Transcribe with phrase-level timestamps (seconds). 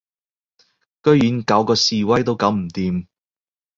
[1.03, 3.05] 居然搞嗰示威都搞唔掂